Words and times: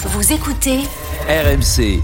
Vous 0.00 0.32
écoutez 0.32 0.78
RMC. 1.28 2.00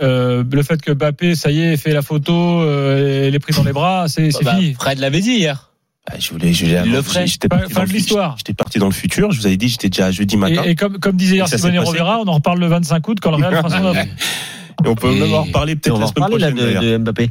Euh, 0.00 0.42
le 0.50 0.62
fait 0.62 0.80
que 0.80 0.92
Mbappé, 0.92 1.34
ça 1.34 1.50
y 1.50 1.60
est, 1.60 1.76
fait 1.76 1.92
la 1.92 2.02
photo, 2.02 2.32
euh, 2.62 3.26
elle 3.28 3.34
est 3.34 3.38
prise 3.38 3.56
dans 3.56 3.64
les 3.64 3.72
bras, 3.72 4.06
c'est 4.08 4.30
Bah, 4.42 4.56
fini. 4.56 4.74
Fred 4.74 4.98
l'avait 4.98 5.20
dit 5.20 5.32
hier. 5.32 5.70
Ah, 6.10 6.14
Je 6.18 6.30
voulais, 6.30 6.52
je 6.52 6.64
voulais 6.64 6.84
le 6.84 7.02
ferait. 7.02 7.26
J'étais 7.26 7.46
Fin- 7.48 7.58
parti, 7.58 7.72
fin 7.74 7.80
dans 7.80 7.86
de 7.86 7.92
le 7.92 7.94
l'histoire. 7.96 8.30
futur. 8.30 8.38
J'étais 8.38 8.54
parti 8.54 8.78
dans 8.78 8.86
le 8.86 8.92
futur. 8.92 9.30
Je 9.32 9.40
vous 9.40 9.46
avais 9.46 9.56
dit, 9.56 9.68
j'étais 9.68 9.88
déjà 9.88 10.10
jeudi 10.10 10.36
matin. 10.36 10.62
Et, 10.64 10.70
et 10.70 10.74
comme, 10.74 10.98
comme 10.98 11.16
disait 11.16 11.36
hier 11.36 11.48
Simone. 11.48 11.78
Rovera, 11.78 12.18
on 12.20 12.26
en 12.26 12.32
reparle 12.32 12.58
le 12.58 12.66
25 12.66 13.06
août 13.08 13.18
quand 13.22 13.30
le 13.30 13.36
Real 13.36 13.56
fera 13.56 13.70
son 13.70 13.84
offre. 13.86 14.00
Et 14.00 14.88
on 14.88 14.94
peut 14.96 15.12
Et- 15.12 15.20
même 15.20 15.34
en 15.34 15.42
reparler 15.44 15.76
peut-être 15.76 15.94
on 15.94 15.98
va 15.98 16.00
la 16.00 16.06
en 16.06 16.14
semaine 16.14 16.28
prochaine. 16.28 16.54
de, 16.56 16.80
de 16.92 16.98
Mbappé. 16.98 17.30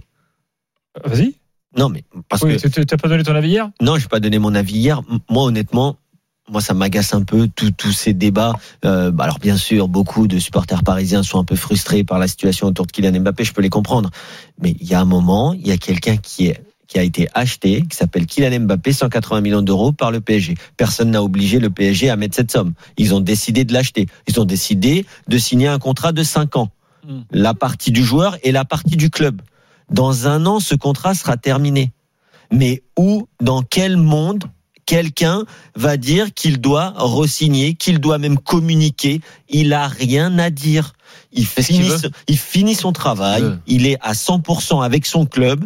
Vas-y. 1.06 1.36
Non, 1.78 1.90
mais 1.90 2.04
parce 2.30 2.42
Oui, 2.44 2.58
que 2.58 2.68
tu 2.68 2.86
t'as 2.86 2.98
pas 2.98 3.08
donné 3.08 3.24
ton 3.24 3.36
avis 3.36 3.50
hier? 3.50 3.70
Non, 3.82 3.96
je 3.98 4.02
vais 4.04 4.08
pas 4.10 4.20
donner 4.20 4.40
mon 4.40 4.54
avis 4.56 4.74
hier. 4.76 5.02
Moi, 5.30 5.44
honnêtement, 5.44 5.98
moi, 6.50 6.62
ça 6.62 6.74
m'agace 6.74 7.14
un 7.14 7.24
peu 7.24 7.48
tous 7.48 7.72
tous 7.72 7.92
ces 7.92 8.14
débats. 8.14 8.54
Euh, 8.84 9.12
bah, 9.12 9.24
alors, 9.26 9.40
bien 9.40 9.58
sûr, 9.58 9.88
beaucoup 9.88 10.28
de 10.28 10.40
supporters 10.40 10.84
parisiens 10.84 11.24
sont 11.24 11.40
un 11.40 11.46
peu 11.46 11.56
frustrés 11.56 12.04
par 12.04 12.20
la 12.20 12.28
situation 12.28 12.68
autour 12.68 12.86
de 12.86 12.92
Kylian 12.92 13.20
Mbappé. 13.22 13.44
Je 13.44 13.54
peux 13.54 13.62
les 13.62 13.70
comprendre. 13.70 14.10
Mais 14.60 14.76
il 14.80 14.88
y 14.88 14.94
a 14.94 15.00
un 15.00 15.06
moment, 15.06 15.54
il 15.54 15.68
y 15.68 15.72
a 15.72 15.78
quelqu'un 15.78 16.18
qui 16.18 16.48
est 16.48 16.64
qui 16.88 17.00
a 17.00 17.04
été 17.04 17.30
acheté, 17.34 17.84
qui 17.90 17.96
s'appelle 17.96 18.26
Kylian 18.26 18.66
Mbappé, 18.66 18.92
180 18.92 19.40
millions 19.40 19.62
d'euros 19.62 19.94
par 19.94 20.12
le 20.12 20.20
PSG. 20.20 20.56
Personne 20.76 21.12
n'a 21.12 21.24
obligé 21.24 21.58
le 21.58 21.70
PSG 21.70 22.10
à 22.10 22.18
mettre 22.18 22.36
cette 22.36 22.52
somme. 22.52 22.74
Ils 22.98 23.16
ont 23.16 23.22
décidé 23.22 23.64
de 23.64 23.72
l'acheter. 23.72 24.08
Ils 24.28 24.42
ont 24.42 24.46
décidé 24.46 25.06
de 25.30 25.38
signer 25.38 25.68
un 25.68 25.80
contrat 25.80 26.12
de 26.12 26.22
5 26.22 26.58
ans. 26.58 26.70
Hmm. 27.08 27.22
La 27.32 27.54
partie 27.54 27.92
du 27.92 28.04
joueur 28.04 28.38
et 28.44 28.52
la 28.52 28.66
partie 28.66 28.98
du 28.98 29.10
club. 29.10 29.42
Dans 29.90 30.28
un 30.28 30.46
an, 30.46 30.60
ce 30.60 30.76
contrat 30.76 31.14
sera 31.14 31.38
terminé. 31.38 31.94
Mais 32.52 32.84
où, 33.00 33.26
dans 33.42 33.62
quel 33.62 33.96
monde, 33.96 34.44
quelqu'un 34.92 35.46
va 35.74 35.96
dire 35.96 36.34
qu'il 36.34 36.60
doit 36.60 36.94
re-signer, 36.98 37.76
qu'il 37.76 38.00
doit 38.00 38.18
même 38.18 38.38
communiquer 38.38 39.22
Il 39.48 39.72
a 39.72 39.88
rien 39.88 40.38
à 40.38 40.50
dire. 40.50 40.92
Il 41.32 41.46
finit, 41.46 41.94
il 42.28 42.38
finit 42.38 42.76
son 42.76 42.92
travail. 42.92 43.58
Il 43.68 43.88
est 43.88 43.98
à 44.02 44.12
100% 44.12 44.84
avec 44.84 45.06
son 45.06 45.26
club. 45.26 45.64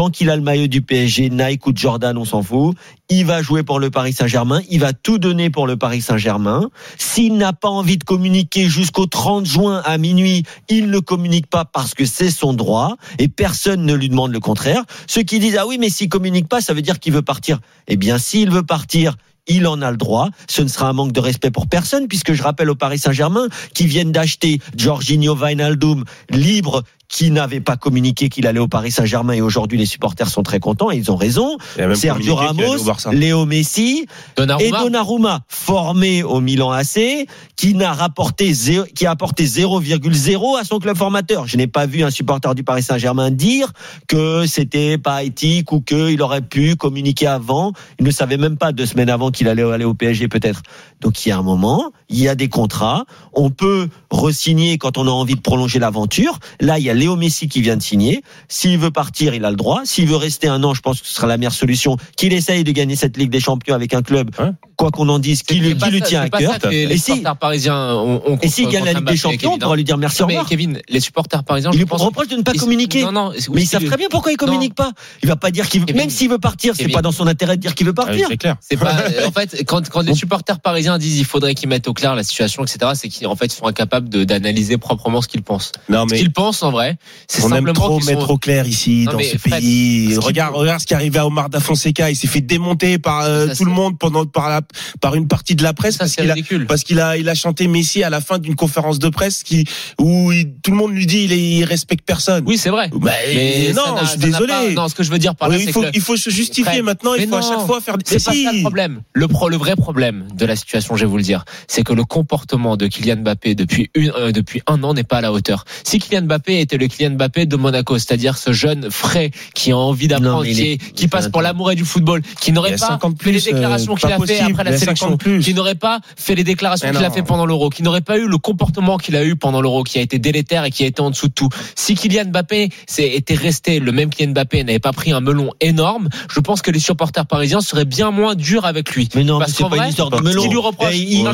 Tant 0.00 0.08
qu'il 0.08 0.30
a 0.30 0.36
le 0.36 0.40
maillot 0.40 0.66
du 0.66 0.80
PSG, 0.80 1.28
Nike 1.28 1.66
ou 1.66 1.72
Jordan, 1.74 2.16
on 2.16 2.24
s'en 2.24 2.42
fout. 2.42 2.74
Il 3.10 3.26
va 3.26 3.42
jouer 3.42 3.62
pour 3.62 3.78
le 3.78 3.90
Paris 3.90 4.14
Saint-Germain. 4.14 4.62
Il 4.70 4.80
va 4.80 4.94
tout 4.94 5.18
donner 5.18 5.50
pour 5.50 5.66
le 5.66 5.76
Paris 5.76 6.00
Saint-Germain. 6.00 6.70
S'il 6.96 7.36
n'a 7.36 7.52
pas 7.52 7.68
envie 7.68 7.98
de 7.98 8.04
communiquer 8.04 8.66
jusqu'au 8.66 9.04
30 9.04 9.44
juin 9.44 9.82
à 9.84 9.98
minuit, 9.98 10.44
il 10.70 10.88
ne 10.88 11.00
communique 11.00 11.48
pas 11.48 11.66
parce 11.66 11.92
que 11.92 12.06
c'est 12.06 12.30
son 12.30 12.54
droit 12.54 12.96
et 13.18 13.28
personne 13.28 13.84
ne 13.84 13.92
lui 13.92 14.08
demande 14.08 14.32
le 14.32 14.40
contraire. 14.40 14.84
Ceux 15.06 15.22
qui 15.22 15.38
disent 15.38 15.58
ah 15.60 15.66
oui 15.66 15.76
mais 15.78 15.90
s'il 15.90 16.08
communique 16.08 16.48
pas, 16.48 16.62
ça 16.62 16.72
veut 16.72 16.80
dire 16.80 16.98
qu'il 16.98 17.12
veut 17.12 17.20
partir. 17.20 17.60
Eh 17.86 17.96
bien 17.96 18.16
s'il 18.16 18.50
veut 18.50 18.62
partir, 18.62 19.16
il 19.46 19.66
en 19.66 19.82
a 19.82 19.90
le 19.90 19.96
droit. 19.98 20.30
Ce 20.48 20.62
ne 20.62 20.68
sera 20.68 20.88
un 20.88 20.92
manque 20.92 21.12
de 21.12 21.20
respect 21.20 21.50
pour 21.50 21.66
personne, 21.66 22.08
puisque 22.08 22.32
je 22.32 22.42
rappelle 22.42 22.70
au 22.70 22.74
Paris 22.74 22.98
Saint-Germain 22.98 23.48
qui 23.74 23.86
viennent 23.86 24.12
d'acheter 24.12 24.60
Jorginho 24.76 25.34
Wijnaldum 25.36 26.04
libre, 26.30 26.84
qui 27.10 27.32
n'avait 27.32 27.60
pas 27.60 27.76
communiqué 27.76 28.28
qu'il 28.28 28.46
allait 28.46 28.60
au 28.60 28.68
Paris 28.68 28.92
Saint-Germain 28.92 29.32
et 29.32 29.40
aujourd'hui 29.40 29.76
les 29.76 29.84
supporters 29.84 30.28
sont 30.28 30.44
très 30.44 30.60
contents 30.60 30.92
et 30.92 30.96
ils 30.96 31.10
ont 31.10 31.16
raison. 31.16 31.56
Il 31.76 31.96
Sergio 31.96 32.36
Ramos. 32.36 32.76
Léo 33.18 33.46
Messi, 33.46 34.02
et 34.02 34.06
Donnarumma. 34.36 34.78
Donnarumma, 34.80 35.40
formé 35.48 36.22
au 36.22 36.40
Milan 36.40 36.70
AC, 36.70 37.26
qui 37.56 37.74
n'a 37.74 37.92
rapporté 37.92 38.52
zéro- 38.52 38.86
qui 38.94 39.06
a 39.06 39.10
apporté 39.10 39.44
0,0 39.44 40.56
à 40.56 40.62
son 40.64 40.78
club 40.78 40.96
formateur. 40.96 41.48
Je 41.48 41.56
n'ai 41.56 41.66
pas 41.66 41.86
vu 41.86 42.04
un 42.04 42.10
supporter 42.10 42.54
du 42.54 42.62
Paris 42.62 42.84
Saint-Germain 42.84 43.32
dire 43.32 43.72
que 44.06 44.46
c'était 44.46 44.96
pas 44.96 45.24
éthique 45.24 45.72
ou 45.72 45.80
qu'il 45.80 46.22
aurait 46.22 46.40
pu 46.42 46.76
communiquer 46.76 47.26
avant. 47.26 47.72
Il 47.98 48.06
ne 48.06 48.10
savait 48.12 48.36
même 48.36 48.56
pas 48.56 48.70
deux 48.70 48.86
semaines 48.86 49.10
avant 49.10 49.32
qu'il 49.32 49.48
allait 49.48 49.62
aller 49.64 49.84
au 49.84 49.94
PSG 49.94 50.28
peut-être. 50.28 50.62
Donc 51.00 51.26
il 51.26 51.30
y 51.30 51.32
a 51.32 51.38
un 51.38 51.42
moment, 51.42 51.90
il 52.08 52.20
y 52.20 52.28
a 52.28 52.36
des 52.36 52.48
contrats. 52.48 53.04
On 53.32 53.50
peut 53.50 53.88
re-signer 54.10 54.78
quand 54.78 54.96
on 54.96 55.06
a 55.08 55.10
envie 55.10 55.34
de 55.34 55.40
prolonger 55.40 55.78
l'aventure. 55.80 56.38
Là, 56.60 56.78
il 56.78 56.84
y 56.84 56.90
a 56.90 56.94
Léo 57.00 57.16
Messi 57.16 57.48
qui 57.48 57.60
vient 57.62 57.76
de 57.76 57.82
signer. 57.82 58.22
S'il 58.48 58.78
veut 58.78 58.90
partir, 58.90 59.34
il 59.34 59.44
a 59.44 59.50
le 59.50 59.56
droit. 59.56 59.80
S'il 59.84 60.06
veut 60.06 60.16
rester 60.16 60.46
un 60.48 60.62
an, 60.62 60.74
je 60.74 60.80
pense 60.82 61.00
que 61.00 61.06
ce 61.08 61.14
sera 61.14 61.26
la 61.26 61.36
meilleure 61.38 61.52
solution. 61.52 61.96
Qu'il 62.16 62.32
essaye 62.32 62.62
de 62.62 62.70
gagner 62.72 62.94
cette 62.96 63.16
Ligue 63.16 63.30
des 63.30 63.40
Champions 63.40 63.74
avec 63.74 63.94
un 63.94 64.02
club, 64.02 64.30
Ouais. 64.38 64.50
quoi 64.76 64.90
qu'on 64.90 65.08
en 65.08 65.18
dise, 65.18 65.42
qui 65.42 65.54
lui, 65.54 65.74
qui 65.76 66.02
tient 66.02 66.22
à 66.22 66.28
cœur. 66.28 66.58
les, 66.70 66.86
les 66.86 66.94
Et 66.94 66.98
si- 66.98 67.04
supporters 67.12 67.36
parisiens 67.36 67.94
ont, 67.94 68.22
ont 68.26 68.38
Et 68.42 68.48
s'il 68.48 68.68
gagne 68.68 68.84
la 68.84 68.92
Ligue 68.92 69.04
des 69.08 69.16
Champions, 69.16 69.54
on 69.54 69.58
pourra 69.58 69.76
lui 69.76 69.84
dire 69.84 69.96
merci, 69.98 70.22
au 70.22 70.26
Mais 70.26 70.34
revoir. 70.34 70.48
Kevin, 70.48 70.80
les 70.88 71.00
supporters 71.00 71.42
parisiens, 71.44 71.70
Il 71.72 71.74
je 71.74 71.78
lui 71.78 71.86
pense. 71.86 72.02
reproche 72.02 72.28
de 72.28 72.36
ne 72.36 72.42
pas 72.42 72.52
ils- 72.54 72.60
communiquer. 72.60 73.02
Non, 73.04 73.12
non, 73.12 73.32
Mais 73.52 73.62
ils 73.62 73.66
savent 73.66 73.84
très 73.84 73.96
bien 73.96 74.08
pourquoi 74.10 74.30
il 74.32 74.36
communique 74.36 74.74
pas. 74.74 74.92
Il 75.22 75.28
va 75.28 75.36
pas 75.36 75.50
dire 75.50 75.68
qu'il 75.68 75.80
veut, 75.80 75.92
même 75.94 76.10
s'il 76.10 76.28
veut 76.30 76.38
partir, 76.38 76.74
c'est 76.76 76.88
pas 76.88 77.02
dans 77.02 77.12
son 77.12 77.26
intérêt 77.26 77.56
de 77.56 77.62
dire 77.62 77.74
qu'il 77.74 77.86
veut 77.86 77.94
Ah 77.96 78.04
partir. 78.04 78.26
C'est 78.30 78.36
clair. 78.36 78.56
C'est 78.60 78.76
pas, 78.76 78.92
en 79.26 79.32
fait, 79.32 79.64
quand, 79.66 79.88
quand 79.88 80.02
les 80.02 80.14
supporters 80.14 80.60
parisiens 80.60 80.98
disent 80.98 81.18
il 81.18 81.24
faudrait 81.24 81.54
qu'ils 81.54 81.68
mettent 81.68 81.88
au 81.88 81.94
clair 81.94 82.14
la 82.14 82.22
situation, 82.24 82.62
etc., 82.64 82.92
c'est 82.94 83.08
qu'ils, 83.08 83.26
en 83.26 83.36
fait, 83.36 83.46
ils 83.46 83.52
sont 83.56 83.66
incapables 83.66 84.08
de, 84.08 84.24
d'analyser 84.24 84.76
proprement 84.78 85.20
ce 85.22 85.28
qu'ils 85.28 85.42
pensent. 85.42 85.72
Non, 85.88 86.06
Ce 86.06 86.12
mais 86.12 86.18
qu'ils 86.18 86.32
pensent, 86.32 86.62
en 86.62 86.70
vrai, 86.70 86.89
c'est 87.28 87.44
on 87.44 87.52
aime 87.54 87.72
trop 87.72 88.00
mettre 88.00 88.26
sont, 88.26 88.32
au 88.32 88.38
clair 88.38 88.66
ici, 88.66 89.04
Non, 89.06 89.12
dans 89.12 89.18
ce 89.20 89.38
Fred, 89.38 89.54
pays. 89.60 90.16
Regarde, 90.16 90.54
regarde 90.54 90.80
ce 90.80 90.86
qui 90.86 90.94
arrivait 90.94 91.18
à 91.18 91.26
Omar 91.26 91.48
Da 91.50 91.60
Fonseca. 91.60 92.10
Il 92.10 92.16
s'est 92.16 92.26
fait 92.26 92.40
démonter 92.40 92.98
par 92.98 93.22
euh, 93.24 93.48
Ça, 93.48 93.56
tout 93.56 93.64
le 93.64 93.70
monde 93.72 93.98
pendant, 93.98 94.24
par 94.26 94.48
la, 94.48 94.62
par 95.00 95.14
une 95.14 95.28
partie 95.28 95.54
de 95.54 95.62
la 95.62 95.72
presse 95.72 95.94
ça, 95.94 96.00
parce 96.04 96.16
qu'il 96.16 96.30
a, 96.30 96.34
parce 96.66 96.84
qu'il 96.84 97.00
a, 97.00 97.16
il 97.16 97.28
a 97.28 97.34
chanté 97.34 97.66
Messi 97.68 98.02
à 98.02 98.10
la 98.10 98.20
fin 98.20 98.38
d'une 98.38 98.54
conférence 98.56 98.98
de 98.98 99.08
presse 99.08 99.42
qui, 99.42 99.64
où 99.98 100.32
il- 100.32 100.54
tout 100.62 100.70
le 100.70 100.76
monde 100.76 100.92
lui 100.92 101.06
dit 101.06 101.24
il, 101.24 101.32
il 101.32 101.64
respecte 101.64 102.04
personne. 102.06 102.44
Oui, 102.46 102.58
c'est 102.58 102.70
vrai. 102.70 102.90
Bah, 102.92 103.10
Mais 103.34 103.72
non, 103.74 103.82
je 104.02 104.06
suis 104.06 104.18
désolé. 104.18 104.46
pas- 104.52 104.70
non, 104.70 104.88
ce 104.88 104.94
que 104.94 105.02
je 105.02 105.10
veux 105.10 105.18
dire 105.18 105.34
par 105.34 105.48
là, 105.48 105.56
Oui, 105.56 105.64
il 105.66 105.72
faut, 105.72 105.80
que 105.80 105.86
le- 105.86 105.92
il 105.94 106.00
faut 106.00 106.16
se 106.16 106.30
justifier 106.30 106.64
Fred, 106.72 106.84
maintenant. 106.84 107.14
Il 107.14 107.28
faut 107.28 107.36
à 107.36 107.42
chaque 107.42 107.66
fois 107.66 107.80
faire 107.80 107.96
des. 107.98 108.04
C'est 108.06 108.24
pas 108.24 108.32
Si. 108.32 108.44
ça 108.44 108.52
le 108.52 108.60
problème. 108.60 109.02
Le, 109.12 109.28
pro, 109.28 109.48
le 109.48 109.56
vrai 109.56 109.76
problème 109.76 110.26
de 110.34 110.46
la 110.46 110.56
situation, 110.56 110.96
je 110.96 111.00
vais 111.04 111.10
vous 111.10 111.16
le 111.16 111.22
dire, 111.22 111.44
c'est 111.68 111.82
que 111.82 111.92
le 111.92 112.04
comportement 112.04 112.76
de 112.76 112.86
Kylian 112.86 113.16
Mbappé 113.18 113.54
depuis, 113.54 113.90
une, 113.94 114.12
euh, 114.16 114.32
depuis 114.32 114.60
un 114.66 114.82
an 114.82 114.94
n'est 114.94 115.04
pas 115.04 115.18
à 115.18 115.20
la 115.20 115.32
hauteur. 115.32 115.64
Si 115.84 115.98
Kylian 115.98 116.22
Mbappé 116.22 116.60
était 116.60 116.76
le 116.80 116.88
Kylian 116.88 117.10
Mbappé 117.12 117.46
de 117.46 117.56
Monaco, 117.56 117.98
c'est-à-dire 117.98 118.36
ce 118.38 118.52
jeune 118.52 118.90
frais 118.90 119.30
qui 119.54 119.70
a 119.72 119.76
envie 119.76 120.08
d'apprendre, 120.08 120.44
qui, 120.44 120.62
est- 120.72 120.78
qui 120.94 121.06
passe 121.08 121.28
pour 121.28 121.42
l'amour 121.42 121.70
du 121.74 121.84
football, 121.84 122.22
qui 122.40 122.52
n'aurait 122.52 122.72
pas 122.76 122.88
50 122.88 123.22
fait 123.22 123.30
les 123.32 123.38
plus, 123.40 123.52
déclarations 123.52 123.92
euh, 123.92 123.96
qu'il 123.96 124.06
a 124.12 124.18
fait 124.26 124.40
après 124.40 124.64
la 124.64 124.70
a 124.70 124.78
50 124.78 124.78
sélection, 124.78 125.38
qui 125.40 125.54
n'aurait 125.54 125.74
pas 125.76 126.00
fait 126.16 126.34
les 126.34 126.44
déclarations 126.44 126.88
qu'il 126.90 127.04
a 127.04 127.10
fait 127.10 127.22
pendant 127.22 127.46
l'Euro, 127.46 127.70
qui 127.70 127.82
n'aurait 127.82 128.00
pas 128.00 128.18
eu 128.18 128.26
le 128.26 128.38
comportement 128.38 128.96
qu'il 128.98 129.14
a 129.16 129.24
eu 129.24 129.36
pendant 129.36 129.60
l'Euro, 129.60 129.84
qui 129.84 129.98
a 129.98 130.02
été 130.02 130.18
délétère 130.18 130.64
et 130.64 130.70
qui 130.70 130.82
a 130.84 130.86
été 130.86 131.00
en 131.00 131.10
dessous 131.10 131.28
de 131.28 131.32
tout. 131.34 131.48
Si 131.76 131.94
Kylian 131.94 132.26
Mbappé 132.26 132.70
était 132.98 133.34
resté 133.34 133.78
le 133.80 133.92
même 133.92 134.10
Kylian 134.10 134.32
Mbappé, 134.32 134.64
n'avait 134.64 134.78
pas 134.78 134.92
pris 134.92 135.12
un 135.12 135.20
melon 135.20 135.50
énorme, 135.60 136.08
je 136.32 136.40
pense 136.40 136.62
que 136.62 136.70
les 136.70 136.80
supporters 136.80 137.26
parisiens 137.26 137.60
seraient 137.60 137.84
bien 137.84 138.10
moins 138.10 138.34
durs 138.34 138.64
avec 138.64 138.94
lui. 138.94 139.08
Mais 139.14 139.24
non, 139.24 139.38
Parce 139.38 139.52
c'est 139.52 139.62
qu'en 139.62 139.70
pas 139.70 139.76
une 139.76 139.92
vrai, 139.92 140.32
ce 140.32 140.38
qu'il 140.38 140.50
lui 140.50 140.58
reproche, 140.58 140.94
Et 140.94 140.98
il- 140.98 141.24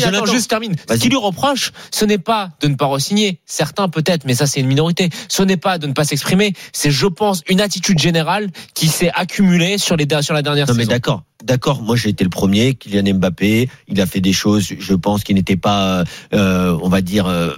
Jonathan, 0.00 0.32
juste 0.32 0.48
termine. 0.50 0.76
Ce 0.88 0.94
qu'il 0.96 1.10
lui 1.10 1.16
reproche, 1.16 1.72
ce 1.90 2.04
n'est 2.04 2.18
pas 2.18 2.50
de 2.60 2.68
ne 2.68 2.74
pas 2.74 2.86
re-signer. 2.86 3.40
Certains 3.46 3.88
peut-être, 3.88 4.24
mais 4.26 4.34
ça 4.34 4.46
c'est 4.46 4.59
une 4.60 4.66
minorité. 4.66 5.10
Ce 5.28 5.42
n'est 5.42 5.56
pas 5.56 5.78
de 5.78 5.86
ne 5.86 5.92
pas 5.92 6.04
s'exprimer. 6.04 6.52
C'est, 6.72 6.90
je 6.90 7.06
pense, 7.06 7.42
une 7.48 7.60
attitude 7.60 7.98
générale 7.98 8.50
qui 8.74 8.88
s'est 8.88 9.10
accumulée 9.14 9.78
sur 9.78 9.96
les 9.96 10.06
sur 10.22 10.34
la 10.34 10.42
dernière 10.42 10.66
Non 10.66 10.74
mais 10.74 10.86
d'accord, 10.86 11.22
d'accord. 11.44 11.82
Moi 11.82 11.96
j'ai 11.96 12.10
été 12.10 12.24
le 12.24 12.30
premier. 12.30 12.74
Kylian 12.74 13.14
Mbappé, 13.14 13.68
il 13.88 14.00
a 14.00 14.06
fait 14.06 14.20
des 14.20 14.32
choses, 14.32 14.72
je 14.78 14.94
pense, 14.94 15.24
qui 15.24 15.34
n'étaient 15.34 15.56
pas, 15.56 16.04
euh, 16.34 16.78
on 16.82 16.88
va 16.88 17.00
dire. 17.00 17.26
euh, 17.26 17.54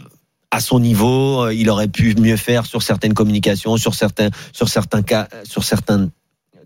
à 0.54 0.60
son 0.60 0.80
niveau, 0.80 1.48
il 1.48 1.70
aurait 1.70 1.88
pu 1.88 2.14
mieux 2.16 2.36
faire 2.36 2.66
sur 2.66 2.82
certaines 2.82 3.14
communications, 3.14 3.78
sur 3.78 3.94
certains, 3.94 4.28
sur 4.52 4.68
certains 4.68 5.00
cas, 5.00 5.26
sur 5.44 5.64
certains 5.64 6.10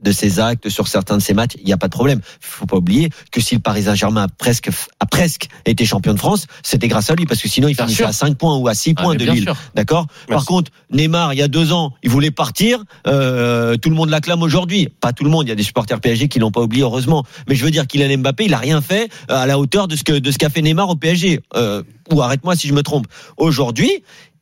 de 0.03 0.13
ses 0.13 0.41
actes, 0.41 0.69
sur 0.69 0.89
certains 0.89 1.17
de 1.17 1.23
ses 1.23 1.35
matchs, 1.35 1.53
il 1.59 1.65
n'y 1.67 1.73
a 1.73 1.77
pas 1.77 1.89
de 1.89 1.93
problème. 1.93 2.21
Faut 2.41 2.67
pas 2.67 2.77
oublier 2.77 3.11
que 3.33 3.41
si 3.41 3.55
le 3.55 3.61
Paris 3.61 3.85
Saint-Germain 3.85 4.25
a 4.25 4.29
presque, 4.29 4.69
a 5.01 5.07
presque 5.07 5.49
été 5.65 5.85
champion 5.85 6.13
de 6.15 6.19
France, 6.19 6.47
c'était 6.63 6.89
grâce 6.89 7.11
à 7.11 7.15
lui, 7.15 7.27
parce 7.27 7.41
que 7.41 7.49
sinon 7.49 7.69
il 7.69 7.75
Bien 7.77 7.85
finissait 7.87 8.03
sûr. 8.03 8.09
à 8.09 8.13
5 8.13 8.37
points 8.37 8.57
ou 8.57 8.69
à 8.69 8.75
6 8.75 8.95
Ah, 8.97 9.03
points 9.03 9.15
de 9.15 9.25
Lille. 9.25 9.51
D'accord 9.75 10.07
Par 10.29 10.45
contre, 10.45 10.71
Neymar, 10.91 11.33
il 11.35 11.39
y 11.39 11.43
a 11.43 11.49
deux 11.49 11.73
ans, 11.73 11.93
il 12.03 12.11
voulait 12.11 12.31
partir. 12.31 12.83
Euh, 13.07 13.77
tout 13.77 13.91
le 13.91 13.97
monde 13.97 14.11
l'acclame 14.11 14.43
aujourd'hui. 14.43 14.89
Pas 15.01 15.13
tout 15.13 15.25
le 15.25 15.31
monde. 15.31 15.47
Il 15.47 15.49
y 15.49 15.53
a 15.53 15.57
des 15.57 15.63
supporters 15.63 16.01
PSG 16.01 16.29
qui 16.29 16.39
l'ont 16.39 16.51
pas 16.51 16.61
oublié, 16.61 16.83
heureusement. 16.83 17.25
Mais 17.49 17.55
je 17.55 17.65
veux 17.65 17.71
dire 17.71 17.87
qu'il 17.87 18.03
a 18.03 18.17
Mbappé, 18.17 18.45
il 18.47 18.55
a 18.55 18.59
rien 18.59 18.81
fait 18.81 19.09
euh, 19.31 19.37
à 19.37 19.47
la 19.47 19.59
hauteur 19.59 19.89
de 19.89 19.97
ce 19.97 20.05
que 20.05 20.13
de 20.13 20.31
ce 20.31 20.39
qu'a 20.39 20.49
fait 20.51 20.63
Neymar 20.63 20.89
au 20.89 20.97
PSG. 20.97 21.41
Euh, 21.55 21.83
ou 22.13 22.23
arrête-moi 22.23 22.55
si 22.57 22.69
je 22.69 22.73
me 22.73 22.83
trompe. 22.83 23.07
Aujourd'hui. 23.37 23.91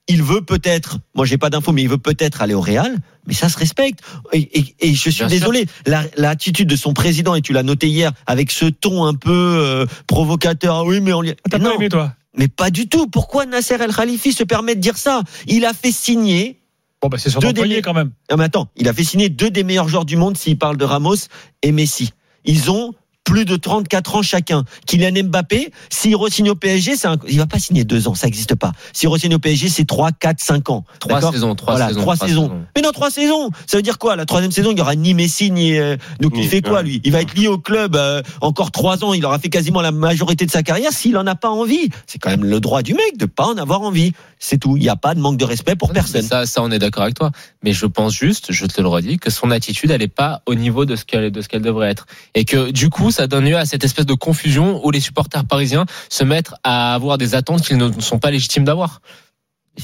Il 0.09 0.23
veut 0.23 0.43
peut-être, 0.43 0.99
moi 1.15 1.25
j'ai 1.27 1.39
pas 1.39 1.51
d'infos, 1.51 1.73
mais 1.73 1.83
il 1.83 1.89
veut 1.89 1.99
peut-être 1.99 2.43
aller 2.43 2.55
au 2.55 2.61
Real, 2.61 2.99
mais 3.27 3.33
ça 3.35 3.49
se 3.49 3.57
respecte. 3.59 4.01
Et, 4.33 4.39
et- 4.59 4.75
et 4.81 4.95
je 4.95 5.11
suis 5.11 5.21
Bien 5.25 5.29
désolé, 5.29 5.67
la- 5.87 6.05
l'attitude 6.17 6.69
de 6.69 6.77
son 6.77 6.93
président, 6.93 7.35
et 7.35 7.41
tu 7.43 7.53
l'as 7.53 7.63
noté 7.63 7.89
hier, 7.89 8.13
avec 8.27 8.51
ce 8.51 8.67
ton 8.67 9.05
un 9.07 9.15
peu 9.15 9.31
euh, 9.33 9.87
provocateur, 10.07 10.77
ah 10.77 10.85
oui, 10.85 11.01
mais 11.01 11.13
on 11.13 11.23
lui- 11.23 11.35
T'as 11.51 11.59
pas 11.59 11.75
aimé, 11.75 11.89
toi 11.89 12.13
mais 12.37 12.49
pas 12.49 12.71
du 12.71 12.89
tout. 12.89 13.07
Pourquoi 13.07 13.47
Nasser 13.47 13.77
El 13.81 13.95
Khalifi 13.95 14.33
se 14.33 14.43
permet 14.43 14.75
de 14.75 14.81
dire 14.81 14.97
ça? 14.99 15.23
Il 15.47 15.65
a 15.65 15.73
fait 15.73 15.93
signer 15.93 16.59
Bon, 17.01 17.09
bah, 17.09 17.17
c'est 17.17 17.31
son 17.31 17.39
Deux 17.39 17.51
employé 17.51 17.77
des- 17.77 17.81
quand 17.83 17.95
même. 17.95 18.11
non 18.29 18.37
mais 18.37 18.43
attends, 18.45 18.69
il 18.77 18.89
a 18.89 18.93
fait 18.93 19.05
signer 19.05 19.29
deux 19.29 19.51
des 19.51 19.63
meilleurs 19.63 19.87
joueurs 19.89 20.05
du 20.05 20.17
monde 20.17 20.37
s'il 20.37 20.59
parle 20.59 20.77
de 20.77 20.85
Ramos 20.85 21.15
et 21.63 21.71
Messi. 21.71 22.11
Ils 22.45 22.73
ont 22.73 22.93
plus 23.25 23.45
de 23.45 23.57
34 23.57 24.17
ans 24.17 24.23
chacun. 24.23 24.65
Kylian 24.87 25.25
Mbappé, 25.25 25.73
s'il 25.91 26.15
re-signe 26.15 26.51
au 26.51 26.55
PSG, 26.55 26.97
c'est 26.97 27.09
un... 27.09 27.17
il 27.29 27.39
va 27.39 27.47
pas 27.47 27.59
signer 27.59 27.85
deux 27.85 28.07
ans, 28.07 28.15
ça 28.15 28.27
n'existe 28.27 28.55
pas. 28.55 28.73
S'il 28.93 29.09
re-signe 29.09 29.35
au 29.35 29.39
PSG, 29.39 29.69
c'est 29.69 29.87
3, 29.87 30.13
4, 30.13 30.41
5 30.41 30.71
ans. 30.71 30.85
Trois 31.01 31.33
saisons, 31.33 31.55
trois 31.55 31.75
Voilà, 31.75 31.89
saisons. 31.89 32.01
trois 32.03 32.17
saisons. 32.17 32.63
Mais 32.77 32.83
non, 32.83 32.93
trois 32.93 33.11
saisons. 33.11 33.51
Ça 33.67 33.79
veut 33.79 33.83
dire 33.83 33.99
quoi? 33.99 34.15
La 34.17 34.27
troisième 34.27 34.53
saison, 34.53 34.71
il 34.73 34.79
y 34.79 34.81
aura 34.81 34.95
ni 34.95 35.15
Messi 35.15 35.51
ni. 35.51 35.77
euh, 35.77 35.97
Donc 36.21 36.33
il 36.37 36.47
fait 36.47 36.61
quoi 36.63 36.79
ouais. 36.79 36.83
lui? 36.85 37.01
Il 37.05 37.13
va 37.13 37.23
être 37.23 37.35
lié 37.35 37.49
au 37.49 37.59
club 37.59 37.97
euh, 37.97 38.23
encore 38.41 38.71
trois 38.71 39.03
ans. 39.05 39.15
Il 39.15 39.25
aura 39.25 39.39
fait 39.39 39.49
quasiment 39.49 39.81
la 39.81 39.91
majorité 39.93 40.45
de 40.47 40.51
sa 40.51 40.63
carrière. 40.63 40.93
S'il 40.93 41.17
en 41.17 41.27
a 41.27 41.35
pas 41.35 41.49
envie, 41.51 41.89
c'est 42.07 42.19
quand 42.19 42.31
même 42.31 42.45
le 42.45 42.61
droit 42.61 42.83
du 42.83 42.93
mec 42.95 43.17
de 43.17 43.27
pas 43.27 43.47
en 43.47 43.57
avoir 43.57 43.81
envie. 43.81 44.13
C'est 44.39 44.59
tout. 44.59 44.77
Il 44.77 44.83
n'y 44.83 44.89
a 44.91 44.97
pas 44.97 45.15
de 45.15 45.21
manque 45.21 45.39
de 45.39 45.45
respect 45.47 45.77
pour 45.77 45.93
personne. 45.93 46.23
Ça, 46.23 46.45
ça, 46.45 46.63
on 46.63 46.71
est 46.71 46.79
d'accord 46.79 47.05
avec 47.05 47.15
toi. 47.15 47.31
Mais 47.63 47.73
je 47.73 47.87
pense 47.87 48.13
juste, 48.15 48.53
je 48.53 48.67
te 48.67 48.83
le 48.83 48.89
redis, 48.89 49.19
que 49.19 49.31
son 49.31 49.51
attitude, 49.51 49.91
elle 49.91 50.03
est 50.03 50.09
pas 50.09 50.43
au 50.45 50.55
niveau 50.55 50.85
de 50.85 50.97
ce 50.97 51.05
qu'elle, 51.07 51.31
de 51.31 51.41
ce 51.41 51.49
qu'elle 51.49 51.63
devrait 51.63 51.89
être. 51.91 52.07
Et 52.35 52.45
que, 52.45 52.71
du 52.71 52.91
coup, 52.91 53.11
ça 53.15 53.27
donne 53.27 53.45
lieu 53.49 53.57
à 53.57 53.65
cette 53.67 53.85
espèce 53.85 54.07
de 54.07 54.15
confusion 54.15 54.85
où 54.85 54.91
les 54.91 55.01
supporters 55.01 55.45
parisiens 55.45 55.87
se 56.11 56.25
mettent 56.25 56.53
à 56.65 56.95
avoir 56.95 57.17
des 57.19 57.35
attentes 57.35 57.63
qu'ils 57.67 57.77
ne 57.79 57.91
sont 58.01 58.19
pas 58.19 58.31
légitimes 58.31 58.65
d'avoir. 58.65 59.01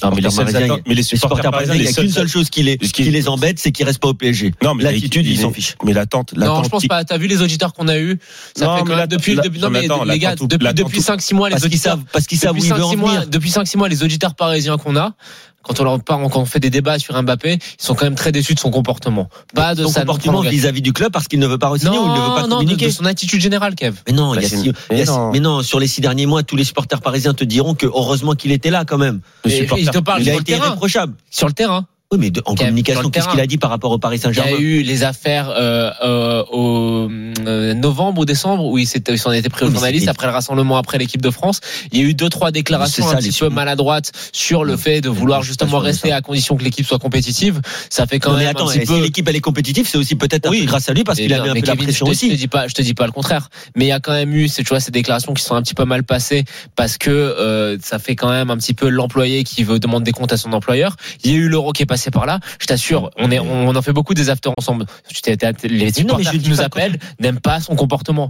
Non, 0.04 0.10
mais 0.14 0.20
les 0.20 0.30
supporters 0.30 0.44
parisiens, 0.52 0.64
attentes- 0.74 0.82
mais 0.86 0.90
les 0.90 0.94
les 0.94 1.02
supporters 1.02 1.28
supporters 1.38 1.50
parisiens, 1.50 1.74
parisiens, 1.74 1.90
il 1.90 1.92
n'y 1.92 1.98
a 1.98 2.02
qu'une 2.04 2.12
seule 2.12 2.28
chose 2.28 2.48
qui 2.48 2.62
les, 2.62 2.78
qui- 2.78 3.28
embête, 3.28 3.58
c'est 3.58 3.72
qu'ils 3.72 3.84
restent 3.84 3.98
pas 3.98 4.06
au 4.06 4.14
PSG. 4.14 4.52
Non, 4.62 4.74
mais 4.74 4.84
L'attitude, 4.84 5.26
ils 5.26 5.36
s'en 5.40 5.52
fichent. 5.52 5.74
Mais 5.84 5.92
l'attente, 5.92 6.32
Non, 6.36 6.62
je 6.62 6.68
pense 6.68 6.82
qui- 6.82 6.86
pas. 6.86 7.04
T'as 7.04 7.18
vu 7.18 7.26
les 7.26 7.42
auditeurs 7.42 7.72
qu'on 7.72 7.88
a 7.88 7.98
eu 7.98 8.16
Ça 8.56 8.66
Non, 8.66 8.76
fait 8.76 8.82
mais 8.82 8.86
quand 8.86 8.88
même 8.90 8.98
l'attente- 8.98 9.10
depuis, 9.18 9.34
non, 9.34 9.42
non, 9.42 9.70
mais 9.70 9.80
mais 9.80 9.84
attends, 9.86 10.04
les 10.04 10.18
gars, 10.20 10.30
l'attente- 10.30 10.48
depuis, 10.48 10.64
l'attente- 10.64 10.86
depuis 10.86 11.00
5-6 11.02 11.34
mois, 11.34 11.48
les 11.48 11.54
Parce 11.54 11.62
qu'ils 11.64 11.72
auditeurs, 11.72 11.92
savent, 11.94 12.04
parce 12.12 12.26
qu'ils 12.28 12.38
savent 12.38 12.52
où 12.52 12.54
depuis 12.58 12.68
il 12.68 12.74
veut 12.74 12.80
5-6 12.82 12.94
en 12.94 12.96
mois, 12.98 13.14
venir. 13.16 13.26
depuis 13.28 13.50
5-6 13.50 13.76
mois, 13.78 13.88
les 13.88 14.04
auditeurs 14.04 14.34
parisiens 14.36 14.76
qu'on 14.78 14.94
a, 14.94 15.14
quand 15.62 15.78
on 15.80 15.84
leur 15.84 16.02
parle, 16.02 16.28
quand 16.30 16.40
on 16.40 16.44
fait 16.46 16.60
des 16.60 16.70
débats 16.70 16.98
sur 16.98 17.20
Mbappé, 17.22 17.54
ils 17.54 17.82
sont 17.84 17.94
quand 17.94 18.04
même 18.06 18.14
très 18.14 18.32
déçus 18.32 18.54
de 18.54 18.60
son 18.60 18.70
comportement. 18.70 19.28
Pas 19.54 19.74
de 19.74 19.84
Son 19.84 19.90
sa 19.90 20.00
comportement 20.00 20.40
vis-à-vis 20.40 20.82
du 20.82 20.92
club 20.92 21.12
parce 21.12 21.28
qu'il 21.28 21.38
ne 21.38 21.46
veut 21.46 21.58
pas 21.58 21.68
re-signer 21.68 21.98
ou 21.98 22.02
il 22.06 22.12
ne 22.12 22.14
veut 22.28 22.34
pas 22.34 22.46
non, 22.46 22.56
communiquer. 22.58 22.86
de 22.86 22.90
son 22.90 23.04
attitude 23.04 23.40
générale, 23.40 23.74
Kev. 23.74 23.96
Mais 24.06 24.12
non, 24.12 24.34
il 24.34 24.38
y 24.38 24.40
Bah, 24.40 24.46
a 24.46 24.56
y 24.56 24.68
a 24.70 24.72
mais 24.90 25.04
non. 25.04 25.30
mais 25.32 25.40
non, 25.40 25.62
sur 25.62 25.78
les 25.80 25.86
six 25.86 26.00
derniers 26.00 26.26
mois, 26.26 26.42
tous 26.42 26.56
les 26.56 26.64
supporters 26.64 27.00
parisiens 27.00 27.34
te 27.34 27.44
diront 27.44 27.74
que 27.74 27.86
heureusement 27.86 28.34
qu'il 28.34 28.52
était 28.52 28.70
là 28.70 28.84
quand 28.84 28.98
même. 28.98 29.20
le 29.44 29.50
il 29.78 29.90
te 29.90 29.98
parle 29.98 30.20
Il 30.20 30.24
sur 30.24 30.32
a 30.32 30.36
le 30.36 30.40
été 30.42 30.52
terrain. 30.54 30.66
irréprochable. 30.68 31.14
Sur 31.30 31.46
le 31.46 31.52
terrain. 31.52 31.86
Oui, 32.12 32.18
mais 32.18 32.30
de- 32.32 32.42
en 32.44 32.56
communication, 32.56 33.08
qu'est-ce 33.08 33.28
qu'il 33.28 33.38
a 33.38 33.46
dit 33.46 33.56
par 33.56 33.70
rapport 33.70 33.92
au 33.92 34.00
Paris 34.00 34.16
Il 34.16 34.18
y 34.18 34.22
a 34.22 34.34
Saint-Germain 34.34 34.58
eu 34.58 34.82
les 34.82 35.04
affaires 35.04 35.48
euh, 35.50 35.92
euh, 36.02 36.42
au 36.50 37.08
euh, 37.46 37.72
novembre 37.74 38.22
ou 38.22 38.24
décembre 38.24 38.64
où 38.64 38.78
il 38.78 38.86
s'en 38.88 39.30
était 39.30 39.48
pris 39.48 39.64
aux 39.64 39.68
Oui, 39.68 39.74
journalistes 39.74 40.08
après 40.08 40.26
le 40.26 40.32
rassemblement 40.32 40.76
après 40.76 40.98
l'équipe 40.98 41.22
de 41.22 41.30
France. 41.30 41.60
Il 41.92 42.00
y 42.00 42.02
a 42.04 42.04
eu 42.08 42.14
deux 42.14 42.28
trois 42.28 42.50
déclarations 42.50 43.06
ça, 43.06 43.12
un 43.12 43.18
petit 43.18 43.30
peu 43.38 43.48
maladroites 43.48 44.10
sur 44.32 44.64
le 44.64 44.76
fait 44.76 45.00
de 45.00 45.08
vouloir 45.08 45.44
justement 45.44 45.78
rester 45.78 46.10
à 46.10 46.20
condition 46.20 46.56
que 46.56 46.64
l'équipe 46.64 46.84
soit 46.84 46.98
compétitive. 46.98 47.60
Ça 47.90 48.08
fait 48.08 48.18
quand 48.18 48.32
Non, 48.32 48.38
mais 48.38 48.46
même 48.46 48.56
attends, 48.56 48.68
un 48.68 48.72
petit 48.72 48.78
et 48.80 48.86
peu. 48.86 48.94
si 48.96 49.00
l'équipe 49.02 49.28
elle 49.28 49.36
est 49.36 49.40
compétitive, 49.40 49.86
c'est 49.88 49.96
aussi 49.98 50.16
peut-être 50.16 50.50
Oui. 50.50 50.64
grâce 50.64 50.88
à 50.88 50.94
lui 50.94 51.04
parce 51.04 51.16
Mais 51.16 51.26
qu'il 51.26 51.34
a 51.34 51.42
mis 51.44 51.50
un 51.50 51.52
peu 51.52 51.60
la 51.60 51.74
Kevin, 51.74 51.84
pression 51.84 52.06
je 52.06 52.10
te, 52.10 52.16
Je 52.18 52.24
aussi. 52.24 52.30
te 52.30 52.34
dis 52.34 52.48
pas, 52.48 52.66
je 52.66 52.74
te 52.74 52.82
dis 52.82 52.94
pas 52.94 53.06
le 53.06 53.12
contraire. 53.12 53.48
Mais 53.76 53.84
il 53.84 53.88
y 53.88 53.92
a 53.92 54.00
quand 54.00 54.12
même 54.14 54.34
eu, 54.34 54.50
tu 54.50 54.64
vois, 54.64 54.80
ces 54.80 54.90
déclarations 54.90 55.32
qui 55.32 55.44
sont 55.44 55.54
un 55.54 55.62
petit 55.62 55.74
peu 55.74 55.84
mal 55.84 56.02
passées 56.02 56.42
parce 56.74 56.98
que 56.98 57.08
euh, 57.10 57.78
ça 57.80 58.00
fait 58.00 58.16
quand 58.16 58.30
même 58.30 58.50
un 58.50 58.56
petit 58.56 58.74
peu 58.74 58.88
l'employé 58.88 59.44
qui 59.44 59.62
veut 59.62 59.78
demander 59.78 60.06
des 60.06 60.12
comptes 60.12 60.32
à 60.32 60.36
son 60.36 60.52
employeur. 60.54 60.96
Il 61.22 61.30
y 61.30 61.34
a 61.34 61.36
eu 61.36 61.48
l'euro 61.48 61.70
qui 61.70 61.84
est 61.84 61.86
passé 61.86 61.99
par 62.10 62.24
là. 62.24 62.40
Je 62.60 62.66
t'assure, 62.66 63.10
on 63.16 63.30
est, 63.30 63.38
on 63.38 63.74
en 63.76 63.82
fait 63.82 63.92
beaucoup 63.92 64.14
des 64.14 64.30
afters 64.30 64.52
ensemble. 64.56 64.86
Tu 65.08 65.20
t'es- 65.20 65.36
Les 65.64 65.68
mais 65.68 65.88
je 65.90 65.94
supporters 65.94 66.30
dis 66.32 66.38
qui 66.38 66.48
nous 66.50 66.60
appellent 66.62 66.98
n'aiment 67.20 67.40
pas 67.40 67.60
son 67.60 67.76
comportement. 67.76 68.28